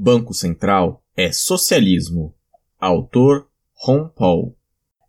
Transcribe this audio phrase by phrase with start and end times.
[0.00, 2.32] Banco Central é socialismo.
[2.78, 4.56] Autor Ron Paul.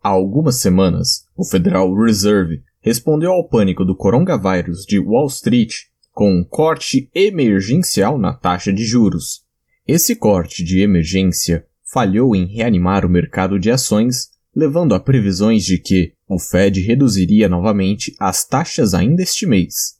[0.04, 5.76] Há algumas semanas, o Federal Reserve respondeu ao pânico do coronavírus de Wall Street
[6.12, 9.43] com um corte emergencial na taxa de juros.
[9.88, 15.77] Esse corte de emergência falhou em reanimar o mercado de ações, levando a previsões de
[15.77, 19.99] que o Fed reduziria novamente as taxas ainda este mês.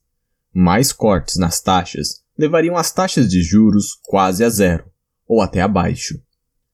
[0.52, 4.85] Mais cortes nas taxas levariam as taxas de juros quase a zero,
[5.27, 6.20] ou até abaixo.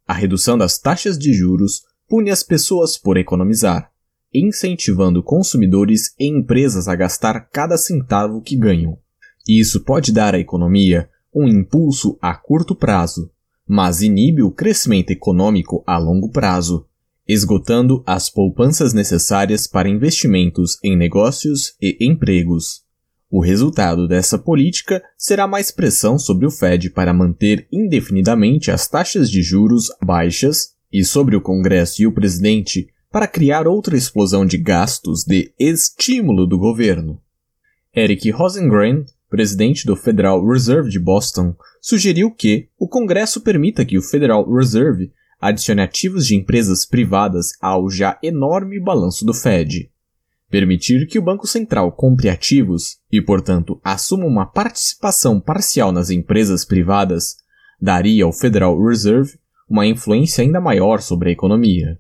[0.07, 3.91] A redução das taxas de juros pune as pessoas por economizar,
[4.33, 8.97] incentivando consumidores e empresas a gastar cada centavo que ganham.
[9.47, 13.31] Isso pode dar à economia um impulso a curto prazo,
[13.67, 16.85] mas inibe o crescimento econômico a longo prazo,
[17.27, 22.85] esgotando as poupanças necessárias para investimentos em negócios e empregos.
[23.29, 29.29] O resultado dessa política será mais pressão sobre o Fed para manter indefinidamente as taxas
[29.29, 34.57] de juros baixas e sobre o Congresso e o presidente para criar outra explosão de
[34.57, 37.21] gastos de estímulo do governo.
[37.95, 44.01] Eric Rosengren, presidente do Federal Reserve de Boston, sugeriu que o Congresso permita que o
[44.01, 49.89] Federal Reserve adicione ativos de empresas privadas ao já enorme balanço do Fed.
[50.49, 56.63] Permitir que o Banco Central compre ativos e, portanto, assuma uma participação parcial nas empresas
[56.63, 57.35] privadas
[57.81, 59.37] daria ao Federal Reserve
[59.69, 61.99] uma influência ainda maior sobre a economia.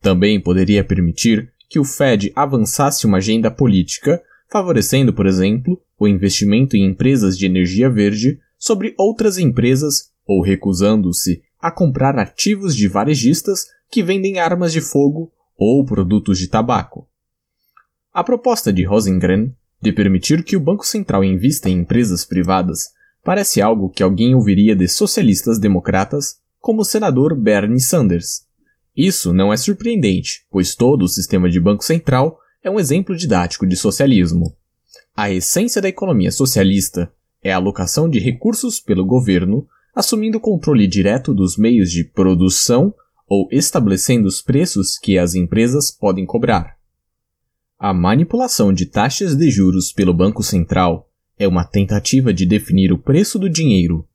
[0.00, 6.76] Também poderia permitir que o Fed avançasse uma agenda política, favorecendo, por exemplo, o investimento
[6.76, 13.66] em empresas de energia verde sobre outras empresas ou recusando-se a comprar ativos de varejistas
[13.90, 17.08] que vendem armas de fogo ou produtos de tabaco.
[18.12, 22.90] A proposta de Rosengren de permitir que o Banco Central invista em empresas privadas
[23.24, 26.36] parece algo que alguém ouviria de socialistas democratas
[26.68, 28.42] como o senador Bernie Sanders.
[28.94, 33.66] Isso não é surpreendente, pois todo o sistema de Banco Central é um exemplo didático
[33.66, 34.54] de socialismo.
[35.16, 37.10] A essência da economia socialista
[37.42, 42.92] é a alocação de recursos pelo governo, assumindo o controle direto dos meios de produção
[43.26, 46.76] ou estabelecendo os preços que as empresas podem cobrar.
[47.78, 51.08] A manipulação de taxas de juros pelo Banco Central
[51.38, 54.06] é uma tentativa de definir o preço do dinheiro.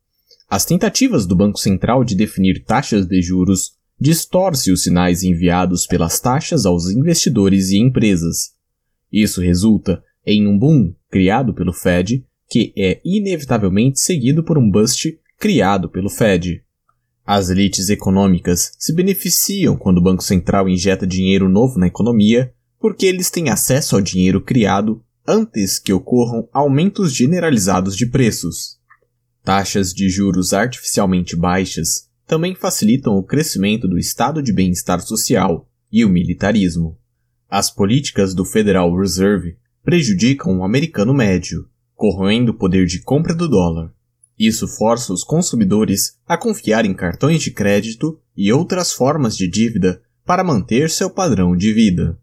[0.54, 6.20] As tentativas do Banco Central de definir taxas de juros distorce os sinais enviados pelas
[6.20, 8.52] taxas aos investidores e empresas.
[9.10, 15.18] Isso resulta em um boom criado pelo Fed, que é inevitavelmente seguido por um bust
[15.40, 16.62] criado pelo Fed.
[17.26, 23.06] As elites econômicas se beneficiam quando o Banco Central injeta dinheiro novo na economia, porque
[23.06, 28.78] eles têm acesso ao dinheiro criado antes que ocorram aumentos generalizados de preços.
[29.44, 36.02] Taxas de juros artificialmente baixas também facilitam o crescimento do estado de bem-estar social e
[36.02, 36.98] o militarismo.
[37.46, 43.46] As políticas do Federal Reserve prejudicam o americano médio, corroendo o poder de compra do
[43.46, 43.92] dólar.
[44.38, 50.00] Isso força os consumidores a confiar em cartões de crédito e outras formas de dívida
[50.24, 52.18] para manter seu padrão de vida.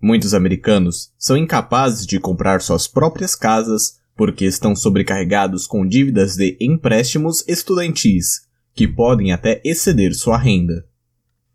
[0.00, 6.56] Muitos americanos são incapazes de comprar suas próprias casas porque estão sobrecarregados com dívidas de
[6.60, 8.42] empréstimos estudantis,
[8.74, 10.84] que podem até exceder sua renda.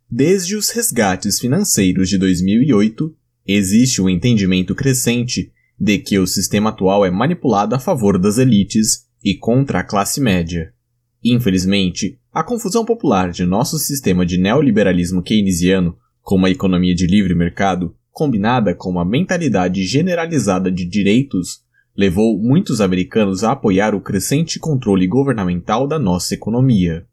[0.09, 3.15] Desde os resgates financeiros de 2008,
[3.45, 8.37] existe o um entendimento crescente de que o sistema atual é manipulado a favor das
[8.37, 10.73] elites e contra a classe média.
[11.23, 17.33] Infelizmente, a confusão popular de nosso sistema de neoliberalismo keynesiano com uma economia de livre
[17.33, 21.61] mercado, combinada com uma mentalidade generalizada de direitos,
[21.99, 27.05] levou muitos americanos a apoiar o crescente controle governamental da nossa economia.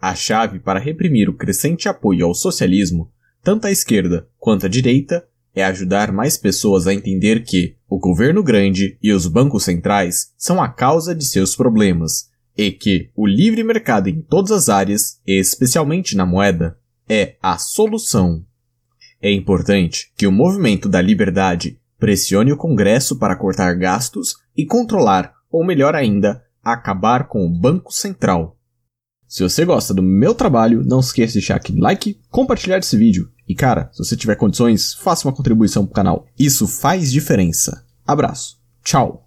[0.00, 3.10] A chave para reprimir o crescente apoio ao socialismo,
[3.42, 8.44] tanto à esquerda quanto à direita, é ajudar mais pessoas a entender que o governo
[8.44, 13.64] grande e os bancos centrais são a causa de seus problemas e que o livre
[13.64, 18.44] mercado em todas as áreas, especialmente na moeda, é a solução.
[19.20, 25.32] É importante que o movimento da liberdade pressione o Congresso para cortar gastos e controlar,
[25.50, 28.56] ou melhor ainda, acabar com o Banco Central.
[29.26, 33.28] Se você gosta do meu trabalho, não esqueça de deixar aquele like, compartilhar esse vídeo.
[33.48, 36.26] E cara, se você tiver condições, faça uma contribuição pro canal.
[36.38, 37.84] Isso faz diferença.
[38.06, 38.56] Abraço.
[38.84, 39.25] Tchau.